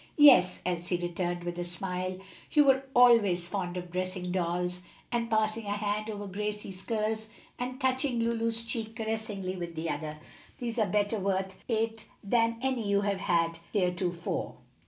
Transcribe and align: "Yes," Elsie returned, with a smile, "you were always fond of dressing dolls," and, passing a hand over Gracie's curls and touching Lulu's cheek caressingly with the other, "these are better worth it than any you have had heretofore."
"Yes," 0.17 0.61
Elsie 0.65 0.97
returned, 0.97 1.43
with 1.43 1.59
a 1.59 1.63
smile, 1.63 2.17
"you 2.51 2.63
were 2.63 2.85
always 2.95 3.47
fond 3.47 3.77
of 3.77 3.91
dressing 3.91 4.31
dolls," 4.31 4.81
and, 5.11 5.29
passing 5.29 5.65
a 5.67 5.77
hand 5.77 6.09
over 6.09 6.25
Gracie's 6.25 6.81
curls 6.81 7.27
and 7.59 7.79
touching 7.79 8.17
Lulu's 8.17 8.63
cheek 8.63 8.95
caressingly 8.95 9.57
with 9.57 9.75
the 9.75 9.91
other, 9.91 10.17
"these 10.57 10.79
are 10.79 10.87
better 10.87 11.19
worth 11.19 11.53
it 11.67 12.05
than 12.23 12.57
any 12.63 12.87
you 12.89 13.01
have 13.01 13.19
had 13.19 13.59
heretofore." 13.73 14.55